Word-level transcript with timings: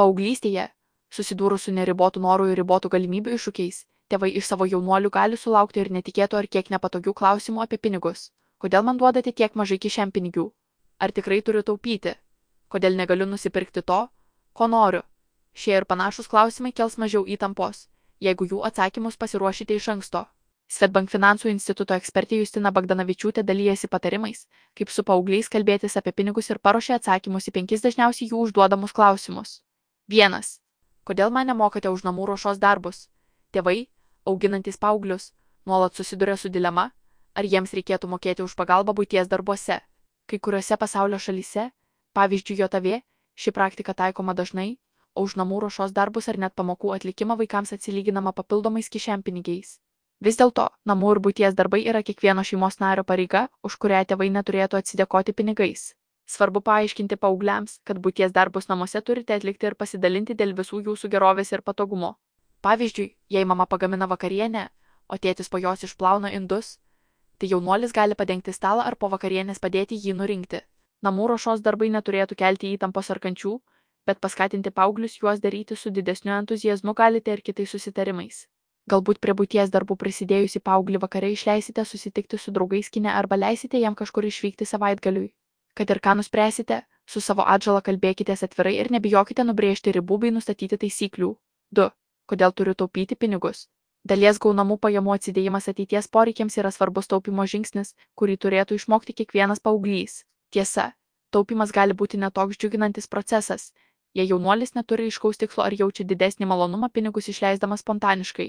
Paauglystėje, 0.00 0.62
susidūrus 1.12 1.66
su 1.66 1.72
neribotų 1.76 2.20
norų 2.24 2.44
ir 2.50 2.58
ribotų 2.62 2.88
galimybių 2.94 3.34
iššūkiais, 3.36 3.80
tėvai 4.08 4.30
iš 4.40 4.46
savo 4.48 4.64
jaunuolių 4.64 5.10
gali 5.12 5.36
sulaukti 5.36 5.82
ir 5.82 5.90
netikėtų 5.92 6.38
ar 6.38 6.48
kiek 6.54 6.70
nepatogių 6.72 7.12
klausimų 7.18 7.60
apie 7.66 7.76
pinigus. 7.76 8.22
Kodėl 8.64 8.86
man 8.86 8.96
duodate 9.02 9.34
tiek 9.36 9.58
mažai 9.60 9.76
kišenpinigių? 9.84 10.46
Ar 11.04 11.12
tikrai 11.12 11.42
turiu 11.44 11.60
taupyti? 11.68 12.16
Kodėl 12.72 12.96
negaliu 12.96 13.28
nusipirkti 13.28 13.84
to, 13.92 14.00
ko 14.56 14.72
noriu? 14.72 15.04
Šie 15.52 15.76
ir 15.82 15.90
panašus 15.92 16.32
klausimai 16.32 16.72
kels 16.72 16.96
mažiau 16.96 17.28
įtampos, 17.36 17.86
jeigu 18.24 18.48
jų 18.48 18.64
atsakymus 18.72 19.20
pasiruošite 19.20 19.76
iš 19.76 19.92
anksto. 19.98 20.26
Svetbank 20.72 21.12
finansų 21.12 21.52
instituto 21.52 21.92
ekspertė 21.92 22.40
Justina 22.40 22.72
Bagdanavičiūtė 22.72 23.44
dalyjasi 23.44 23.92
patarimais, 23.92 24.46
kaip 24.72 24.88
su 24.88 25.04
paaugliais 25.04 25.52
kalbėtis 25.52 26.00
apie 26.00 26.16
pinigus 26.16 26.48
ir 26.48 26.64
paruošė 26.68 27.02
atsakymus 27.02 27.52
į 27.52 27.58
penkis 27.58 27.84
dažniausiai 27.84 28.30
jų 28.32 28.46
užduodamus 28.46 28.96
klausimus. 28.96 29.60
1. 30.10 30.42
Kodėl 31.06 31.30
man 31.30 31.46
nemokate 31.46 31.90
už 31.94 32.02
namų 32.02 32.24
ruošos 32.32 32.58
darbus? 32.58 33.04
Tėvai, 33.54 33.86
auginantys 34.26 34.78
paauglius, 34.82 35.28
nuolat 35.70 35.94
susiduria 35.94 36.34
su 36.36 36.50
dilema, 36.50 36.88
ar 37.38 37.46
jiems 37.46 37.70
reikėtų 37.78 38.10
mokėti 38.10 38.42
už 38.42 38.56
pagalbą 38.58 38.90
būties 38.98 39.30
darbuose. 39.30 39.76
Kai 40.26 40.38
kuriuose 40.42 40.78
pasaulio 40.82 41.20
šalyse, 41.22 41.68
pavyzdžiui 42.18 42.58
JOTV, 42.58 42.98
ši 43.38 43.54
praktika 43.54 43.94
taikoma 43.94 44.34
dažnai, 44.34 44.80
o 45.14 45.22
už 45.22 45.38
namų 45.38 45.62
ruošos 45.62 45.94
darbus 45.94 46.26
ar 46.26 46.42
net 46.42 46.58
pamokų 46.58 46.90
atlikimą 46.96 47.38
vaikams 47.38 47.70
atsilyginama 47.78 48.34
papildomais 48.34 48.90
kišenpinigiais. 48.90 49.78
Vis 50.18 50.42
dėlto, 50.42 50.66
namų 50.90 51.14
ir 51.14 51.22
būties 51.22 51.54
darbai 51.54 51.84
yra 51.86 52.02
kiekvieno 52.02 52.42
šeimos 52.42 52.82
nario 52.82 53.06
pareiga, 53.06 53.46
už 53.62 53.78
kurią 53.78 54.02
tėvai 54.10 54.32
neturėtų 54.34 54.82
atsidėkoti 54.82 55.38
pinigais. 55.38 55.92
Svarbu 56.30 56.60
paaiškinti 56.66 57.16
paaugliams, 57.18 57.80
kad 57.88 57.98
būties 58.02 58.30
darbus 58.34 58.68
namuose 58.70 59.00
turite 59.06 59.34
atlikti 59.34 59.66
ir 59.66 59.74
pasidalinti 59.78 60.36
dėl 60.38 60.52
visų 60.58 60.78
jūsų 60.88 61.08
gerovės 61.14 61.50
ir 61.56 61.62
patogumo. 61.66 62.10
Pavyzdžiui, 62.66 63.06
jei 63.34 63.48
mama 63.52 63.66
pagamina 63.66 64.06
vakarienę, 64.12 64.68
o 65.08 65.18
tėtis 65.24 65.50
po 65.50 65.58
jos 65.58 65.82
išplauna 65.88 66.30
indus, 66.36 66.76
tai 67.38 67.50
jaunuolis 67.52 67.96
gali 67.96 68.14
padengti 68.20 68.54
stalą 68.54 68.84
ar 68.90 68.96
po 69.00 69.10
vakarienės 69.14 69.58
padėti 69.64 69.98
jį 70.04 70.14
nurinkti. 70.20 70.60
Namų 71.02 71.26
ruošos 71.32 71.64
darbai 71.66 71.90
neturėtų 71.96 72.38
kelti 72.44 72.70
įtampos 72.76 73.10
ar 73.10 73.18
kančių, 73.26 73.56
bet 74.06 74.20
paskatinti 74.20 74.70
paauglius 74.70 75.18
juos 75.22 75.42
daryti 75.42 75.76
su 75.82 75.90
didesniu 75.90 76.36
entuzijazmu 76.36 76.94
galite 77.02 77.34
ir 77.34 77.42
kitais 77.50 77.74
susitarimais. 77.74 78.44
Galbūt 78.90 79.18
prie 79.24 79.34
būties 79.42 79.74
darbų 79.74 79.98
prisidėjusi 80.04 80.62
paauglį 80.70 81.02
vakare 81.08 81.34
išleisite 81.34 81.84
susitikti 81.84 82.38
su 82.38 82.54
draugais 82.54 82.88
kine 82.88 83.10
arba 83.18 83.36
leisite 83.36 83.82
jam 83.82 83.98
kažkur 83.98 84.30
išvykti 84.30 84.68
savaitgaliui. 84.76 85.30
Kad 85.74 85.90
ir 85.90 86.00
ką 86.04 86.16
nuspręsite, 86.18 86.82
su 87.06 87.20
savo 87.20 87.44
atžala 87.46 87.80
kalbėkitės 87.86 88.44
atvirai 88.46 88.76
ir 88.78 88.90
nebijokite 88.94 89.44
nubrėžti 89.46 89.94
ribų 89.96 90.18
bei 90.24 90.34
nustatyti 90.34 90.78
taisyklių. 90.84 91.34
2. 91.78 91.90
Kodėl 92.30 92.52
turiu 92.54 92.74
taupyti 92.74 93.16
pinigus? 93.16 93.68
Dalies 94.04 94.38
gaunamų 94.40 94.78
pajamų 94.84 95.12
atsidėjimas 95.16 95.68
ateities 95.68 96.08
poreikiams 96.08 96.56
yra 96.56 96.70
svarbus 96.72 97.10
taupimo 97.10 97.44
žingsnis, 97.52 97.94
kurį 98.16 98.36
turėtų 98.44 98.78
išmokti 98.80 99.12
kiekvienas 99.18 99.60
paauglys. 99.60 100.24
Tiesa, 100.50 100.86
taupimas 101.30 101.74
gali 101.76 101.94
būti 101.94 102.18
netoks 102.22 102.56
džiuginantis 102.56 103.06
procesas, 103.06 103.72
jei 104.14 104.26
jaunuolis 104.30 104.74
neturi 104.74 105.10
iškaus 105.10 105.38
tikslo 105.42 105.66
ar 105.66 105.76
jaučia 105.76 106.06
didesnį 106.08 106.48
malonumą 106.48 106.88
pinigus 106.88 107.28
išleisdamas 107.28 107.84
spontaniškai. 107.84 108.48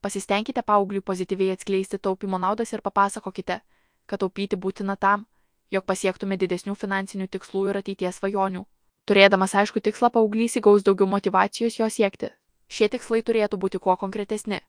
Pasistengkite 0.00 0.62
paaugliui 0.62 1.02
pozityviai 1.02 1.56
atskleisti 1.56 1.98
taupimo 1.98 2.38
naudas 2.38 2.72
ir 2.72 2.84
papasakokite, 2.84 3.60
kad 4.06 4.20
taupyti 4.20 4.56
būtina 4.56 4.96
tam, 4.96 5.26
jog 5.70 5.86
pasiektume 5.86 6.36
didesnių 6.36 6.74
finansinių 6.74 7.28
tikslų 7.30 7.68
ir 7.70 7.78
ateities 7.80 8.18
svajonių. 8.18 8.64
Turėdamas 9.06 9.54
aišku 9.54 9.80
tikslą 9.80 10.10
paauglys 10.14 10.56
įgaus 10.60 10.84
daugiau 10.86 11.08
motivacijos 11.10 11.78
jo 11.78 11.88
siekti. 11.90 12.30
Šie 12.70 12.88
tikslai 12.88 13.22
turėtų 13.26 13.58
būti 13.58 13.78
kuo 13.78 13.96
konkretesni. 13.96 14.60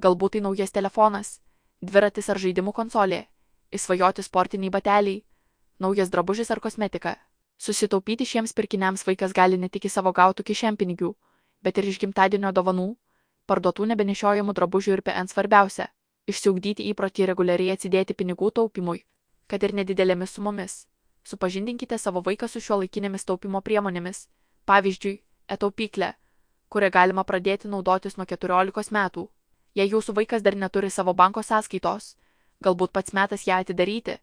Galbūt 0.00 0.36
tai 0.36 0.40
naujas 0.44 0.72
telefonas, 0.72 1.40
dviratis 1.80 2.28
ar 2.32 2.40
žaidimų 2.40 2.72
konsolė, 2.76 3.26
įsvajoti 3.72 4.24
sportiniai 4.24 4.72
bateliai, 4.72 5.22
naujas 5.80 6.12
drabužis 6.12 6.50
ar 6.50 6.60
kosmetika. 6.60 7.16
Susitaupyti 7.58 8.24
šiems 8.28 8.52
pirkiniams 8.52 9.04
vaikas 9.08 9.32
gali 9.32 9.56
ne 9.56 9.68
tik 9.72 9.88
į 9.88 9.92
savo 9.92 10.12
gautų 10.12 10.44
kišenpinigių, 10.44 11.14
bet 11.64 11.78
ir 11.78 11.88
iš 11.88 11.98
gimtadienio 12.02 12.52
dovanų, 12.52 12.88
parduotų 13.48 13.88
nebenešiojamų 13.92 14.52
drabužių 14.52 14.96
ir 14.96 15.02
PN 15.02 15.32
svarbiausia- 15.32 15.88
išsiugdyti 16.32 16.88
įprotį 16.92 17.26
reguliariai 17.32 17.72
atsidėti 17.76 18.14
pinigų 18.14 18.52
taupimui, 18.52 19.04
kad 19.46 19.62
ir 19.62 19.74
nedidelėmis 19.74 20.34
sumomis. 20.36 20.86
Supažindinkite 21.26 21.98
savo 21.98 22.22
vaiką 22.22 22.48
su 22.48 22.60
šio 22.60 22.78
laikinėmis 22.82 23.26
taupimo 23.26 23.60
priemonėmis, 23.60 24.28
pavyzdžiui, 24.66 25.16
etaupyklę, 25.48 26.12
kurią 26.70 26.90
galima 26.90 27.24
pradėti 27.24 27.70
naudotis 27.72 28.16
nuo 28.16 28.26
14 28.26 28.94
metų. 28.94 29.26
Jei 29.74 29.90
jūsų 29.90 30.14
vaikas 30.16 30.42
dar 30.42 30.56
neturi 30.56 30.90
savo 30.90 31.14
banko 31.14 31.42
sąskaitos, 31.42 32.14
galbūt 32.64 32.92
pats 32.92 33.12
metas 33.12 33.46
ją 33.46 33.58
atidaryti, 33.62 34.16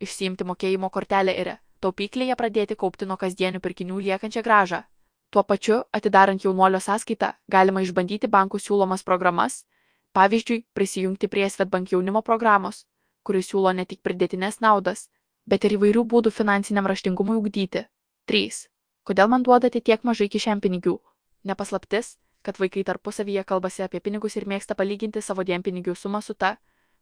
išsiimti 0.00 0.44
mokėjimo 0.44 0.90
kortelę 0.90 1.34
ir 1.42 1.54
taupyklėje 1.80 2.36
pradėti 2.36 2.76
kaupti 2.76 3.06
nuo 3.06 3.16
kasdienių 3.16 3.60
pirkinių 3.64 4.00
liekančią 4.08 4.42
gražą. 4.42 4.82
Tuo 5.30 5.42
pačiu, 5.44 5.82
atidarant 5.92 6.44
jaunuolio 6.44 6.80
sąskaitą, 6.80 7.32
galima 7.48 7.82
išbandyti 7.84 8.30
bankų 8.32 8.60
siūlomas 8.64 9.04
programas, 9.04 9.64
pavyzdžiui, 10.16 10.64
prisijungti 10.74 11.28
prie 11.28 11.48
Svetbank 11.50 11.92
jaunimo 11.92 12.22
programos, 12.22 12.86
kuris 13.22 13.50
siūlo 13.50 13.72
ne 13.74 13.84
tik 13.84 14.02
pridėtinės 14.02 14.60
naudas, 14.64 15.08
bet 15.46 15.64
ir 15.64 15.76
įvairių 15.78 16.04
būdų 16.12 16.32
finansiniam 16.34 16.86
raštingumui 16.86 17.36
ugdyti. 17.40 17.84
3. 18.28 18.64
Kodėl 19.08 19.28
man 19.32 19.44
duodate 19.46 19.80
tiek 19.80 20.04
mažai 20.04 20.28
kišenpinigių? 20.28 20.98
Nepaslaptis, 21.48 22.16
kad 22.42 22.58
vaikai 22.60 22.84
tarpusavyje 22.84 23.44
kalbasi 23.44 23.82
apie 23.86 24.00
pinigus 24.00 24.36
ir 24.36 24.44
mėgsta 24.48 24.76
palyginti 24.76 25.22
savo 25.24 25.44
dienpinigių 25.48 25.94
sumą 25.96 26.20
su 26.24 26.34
ta, 26.34 26.58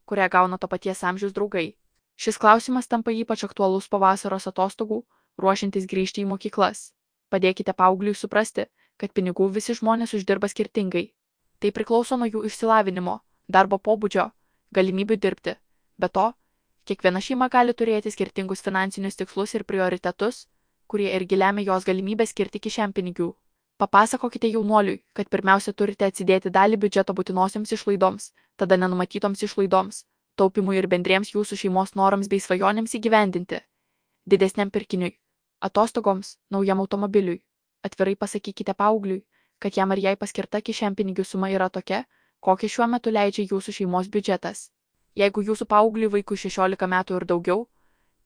kurią 0.06 0.28
gauna 0.30 0.58
to 0.58 0.68
paties 0.68 1.02
amžiaus 1.04 1.34
draugai. 1.34 1.74
Šis 2.16 2.38
klausimas 2.38 2.88
tampa 2.88 3.12
ypač 3.12 3.44
aktualus 3.44 3.88
po 3.88 3.98
vasaros 3.98 4.46
atostogų, 4.46 5.02
ruošiantis 5.42 5.86
grįžti 5.90 6.22
į 6.22 6.30
mokyklas. 6.30 6.92
Padėkite 7.28 7.74
paaugliui 7.74 8.14
suprasti, 8.14 8.68
kad 8.96 9.12
pinigų 9.12 9.50
visi 9.52 9.74
žmonės 9.74 10.14
uždirba 10.16 10.48
skirtingai. 10.48 11.10
Tai 11.60 11.72
priklauso 11.72 12.16
nuo 12.16 12.28
jų 12.30 12.46
išsilavinimo, 12.48 13.18
darbo 13.48 13.78
pobūdžio, 13.78 14.30
galimybių 14.72 15.18
dirbti. 15.20 15.56
Be 15.98 16.08
to, 16.08 16.26
kiekviena 16.88 17.22
šeima 17.24 17.48
gali 17.48 17.74
turėti 17.74 18.12
skirtingus 18.12 18.62
finansinius 18.66 19.18
tikslus 19.20 19.54
ir 19.58 19.64
prioritetus, 19.64 20.46
kurie 20.86 21.10
irgi 21.16 21.38
lemia 21.40 21.66
jos 21.70 21.88
galimybę 21.88 22.26
skirti 22.26 22.62
kišenpinigių. 22.66 23.30
Papasakokite 23.76 24.48
jaunuoliui, 24.48 25.02
kad 25.12 25.28
pirmiausia 25.28 25.72
turite 25.72 26.06
atsidėti 26.08 26.52
dalį 26.52 26.80
biudžeto 26.84 27.12
būtinosiams 27.16 27.72
išlaidoms, 27.76 28.30
tada 28.56 28.78
nenumatytoms 28.80 29.42
išlaidoms, 29.48 30.04
taupimui 30.36 30.78
ir 30.80 30.88
bendriems 30.88 31.34
jūsų 31.34 31.60
šeimos 31.64 31.94
norams 32.00 32.28
bei 32.32 32.40
svajonėms 32.40 32.96
įgyvendinti. 33.00 33.60
Didesniam 34.26 34.72
pirkiniui 34.72 35.16
atostogoms, 35.60 36.36
naujam 36.50 36.80
automobiliui. 36.80 37.42
Atvirai 37.82 38.16
pasakykite 38.16 38.74
paaugliui, 38.74 39.24
kad 39.58 39.76
jam 39.76 39.92
ar 39.92 40.00
jai 40.00 40.16
paskirta 40.16 40.60
kišenpinigių 40.60 41.24
suma 41.24 41.50
yra 41.50 41.68
tokia, 41.70 42.04
kokią 42.40 42.68
šiuo 42.68 42.88
metu 42.92 43.12
leidžia 43.12 43.46
jūsų 43.52 43.76
šeimos 43.80 44.10
biudžetas. 44.12 44.70
Jeigu 45.16 45.42
jūsų 45.42 45.64
paaugliui 45.64 46.10
vaikui 46.12 46.36
16 46.36 46.88
metų 46.92 47.16
ir 47.16 47.24
daugiau, 47.28 47.62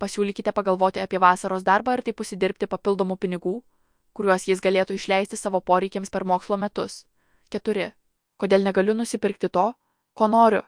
pasiūlykite 0.02 0.52
pagalvoti 0.56 1.02
apie 1.02 1.20
vasaros 1.22 1.62
darbą 1.62 1.94
ir 1.94 2.02
taip 2.06 2.22
užsidirbti 2.24 2.66
papildomų 2.66 3.16
pinigų, 3.24 3.60
kuriuos 4.16 4.48
jis 4.48 4.62
galėtų 4.64 4.96
išleisti 4.98 5.38
savo 5.38 5.60
poreikiams 5.60 6.10
per 6.10 6.26
mokslo 6.26 6.58
metus. 6.58 7.04
4. 7.54 7.92
Kodėl 8.42 8.66
negaliu 8.66 8.96
nusipirkti 8.98 9.48
to, 9.48 9.66
ko 10.18 10.28
noriu? 10.34 10.64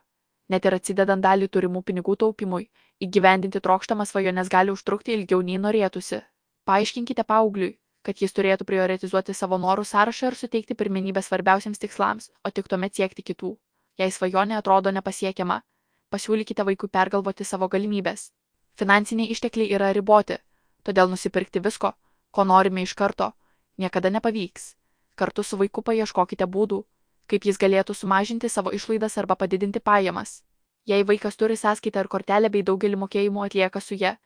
Net 0.52 0.66
ir 0.68 0.76
atsidedant 0.76 1.24
dalį 1.24 1.48
turimų 1.48 1.82
pinigų 1.88 2.14
taupimui, 2.22 2.68
įgyvendinti 3.02 3.62
trokštamas 3.64 4.12
svajones 4.12 4.50
gali 4.52 4.70
užtrukti 4.70 5.16
ilgiau 5.16 5.42
nei 5.42 5.58
norėtųsi. 5.58 6.20
Paaiškinkite 6.68 7.24
paaugliui, 7.24 7.78
kad 8.06 8.22
jis 8.22 8.34
turėtų 8.36 8.66
prioritizuoti 8.68 9.34
savo 9.34 9.58
norų 9.58 9.86
sąrašą 9.90 10.30
ir 10.30 10.38
suteikti 10.38 10.78
pirmenybę 10.78 11.22
svarbiausiams 11.22 11.82
tikslams, 11.82 12.30
o 12.46 12.50
tik 12.50 12.68
tuomet 12.70 12.94
siekti 12.94 13.26
kitų. 13.30 13.56
Jei 13.98 14.10
svajonė 14.10 14.58
atrodo 14.58 14.92
nepasiekiama, 14.94 15.62
pasiūlykite 16.12 16.66
vaikui 16.68 16.90
pergalvoti 16.92 17.44
savo 17.48 17.68
galimybės. 17.72 18.30
Finansiniai 18.78 19.32
ištekliai 19.34 19.74
yra 19.76 19.90
riboti, 19.96 20.38
todėl 20.84 21.10
nusipirkti 21.12 21.60
visko, 21.64 21.92
ko 22.30 22.44
norime 22.44 22.84
iš 22.86 22.94
karto, 22.94 23.32
niekada 23.78 24.10
nepavyks. 24.10 24.74
Kartu 25.16 25.44
su 25.44 25.58
vaiku 25.60 25.82
paieškokite 25.88 26.48
būdų, 26.56 26.82
kaip 27.28 27.46
jis 27.48 27.60
galėtų 27.60 27.96
sumažinti 27.96 28.48
savo 28.48 28.72
išlaidas 28.72 29.18
arba 29.18 29.36
padidinti 29.36 29.80
pajamas. 29.80 30.42
Jei 30.86 31.04
vaikas 31.08 31.36
turi 31.36 31.56
sąskaitą 31.56 32.04
ar 32.04 32.08
kortelę 32.08 32.50
bei 32.50 32.64
daugelį 32.66 32.98
mokėjimų 33.04 33.44
atlieka 33.46 33.80
su 33.80 33.98
ja, 33.98 34.16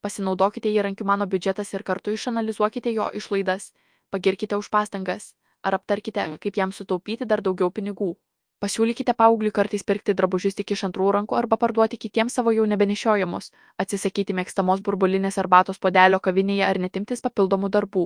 Pasinaudokite 0.00 0.70
įrankiu 0.72 1.04
mano 1.04 1.26
biudžetas 1.32 1.74
ir 1.74 1.82
kartu 1.84 2.12
išanalizuokite 2.16 2.92
jo 2.96 3.10
išlaidas, 3.18 3.66
pagirkite 4.14 4.56
už 4.56 4.70
pastangas, 4.72 5.34
ar 5.62 5.76
aptarkite, 5.76 6.24
kaip 6.40 6.56
jam 6.56 6.72
sutaupyti 6.72 7.28
dar 7.28 7.42
daugiau 7.44 7.68
pinigų. 7.78 8.14
Pasiūlykite 8.60 9.14
paaugliui 9.16 9.54
kartais 9.56 9.82
pirkti 9.88 10.12
drabužius 10.12 10.56
tik 10.56 10.74
iš 10.74 10.82
antrų 10.88 11.06
rankų 11.16 11.36
arba 11.38 11.56
parduoti 11.60 11.96
kitiems 12.00 12.34
savo 12.36 12.52
jau 12.52 12.66
nebenešiojamus, 12.68 13.46
atsisakyti 13.80 14.36
mėgstamos 14.36 14.82
burbulinės 14.84 15.38
arbatos 15.40 15.80
podelio 15.86 16.20
kavinėje 16.26 16.66
ar 16.66 16.80
netimtis 16.84 17.24
papildomų 17.24 17.70
darbų. 17.76 18.04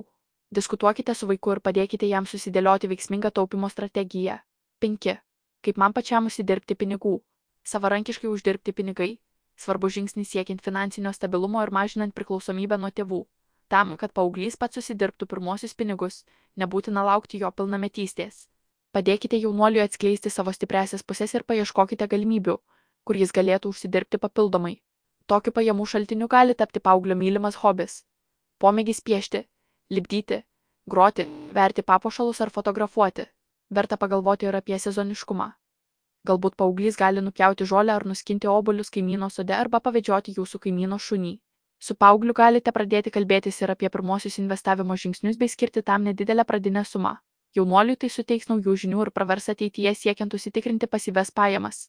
Diskutuokite 0.54 1.16
su 1.18 1.26
vaiku 1.26 1.56
ir 1.56 1.62
padėkite 1.64 2.06
jam 2.06 2.30
susidėlioti 2.30 2.92
veiksmingą 2.92 3.34
taupimo 3.34 3.72
strategiją. 3.74 4.38
5. 4.86 5.16
Kaip 5.66 5.82
man 5.82 5.98
pačiam 5.98 6.30
užsidirbti 6.30 6.78
pinigų? 6.84 7.16
Savarankiškai 7.74 8.30
uždirbti 8.30 8.78
pinigai- 8.78 9.10
svarbu 9.64 9.90
žingsnis 9.90 10.30
siekiant 10.36 10.62
finansinio 10.62 11.12
stabilumo 11.18 11.66
ir 11.66 11.74
mažinant 11.74 12.14
priklausomybę 12.14 12.78
nuo 12.78 12.94
tėvų. 12.94 13.24
Tam, 13.68 13.96
kad 13.96 14.14
paauglys 14.14 14.56
pats 14.56 14.78
susidirbtų 14.78 15.26
pirmosius 15.26 15.74
pinigus, 15.74 16.24
nebūtina 16.56 17.02
laukti 17.10 17.42
jo 17.42 17.50
pilnametystės. 17.50 18.46
Padėkite 18.94 19.38
jaunuoliui 19.42 19.82
atskleisti 19.82 20.30
savo 20.30 20.52
stipresias 20.54 21.02
pusės 21.02 21.32
ir 21.34 21.42
paieškokite 21.50 22.06
galimybių, 22.12 22.54
kur 23.04 23.16
jis 23.18 23.32
galėtų 23.34 23.72
užsidirbti 23.74 24.20
papildomai. 24.22 24.76
Tokiu 25.26 25.52
pajamų 25.56 25.86
šaltiniu 25.92 26.28
gali 26.34 26.54
tapti 26.54 26.82
paauglio 26.84 27.16
mylimas 27.18 27.58
hobis. 27.62 28.04
Pomėgis 28.62 29.00
piešti, 29.00 29.40
lipdyti, 29.90 30.44
groti, 30.86 31.26
verti 31.58 31.82
papuošalus 31.82 32.40
ar 32.44 32.54
fotografuoti. 32.54 33.26
Verta 33.74 33.96
pagalvoti 33.96 34.46
ir 34.46 34.56
apie 34.60 34.78
sezoniškumą. 34.78 35.50
Galbūt 36.28 36.54
paauglys 36.60 36.96
gali 36.96 37.20
nupjauti 37.24 37.66
žolę 37.66 37.92
ar 37.96 38.06
nuskinti 38.06 38.48
obolius 38.48 38.94
kaimyno 38.94 39.26
sode 39.32 39.58
arba 39.58 39.80
pavedžioti 39.80 40.38
jūsų 40.38 40.60
kaimyno 40.66 41.02
šunį. 41.06 41.34
Su 41.82 41.96
paaugliu 41.98 42.32
galite 42.32 42.72
pradėti 42.72 43.10
kalbėtis 43.10 43.60
ir 43.60 43.74
apie 43.74 43.90
pirmosius 43.90 44.38
investavimo 44.38 44.96
žingsnius 44.96 45.40
bei 45.40 45.50
skirti 45.52 45.82
tam 45.82 46.06
nedidelę 46.06 46.44
pradinę 46.44 46.84
sumą. 46.84 47.18
Jaunuoliui 47.54 47.96
tai 47.96 48.10
suteiks 48.10 48.48
naujų 48.50 48.74
žinių 48.84 49.02
ir 49.06 49.10
pravers 49.14 49.46
ateityje 49.52 49.94
siekiant 49.94 50.34
užsitikrinti 50.34 50.90
pasyves 50.90 51.30
pajamas. 51.30 51.84